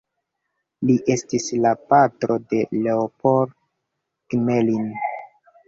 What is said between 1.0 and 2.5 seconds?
estis la patro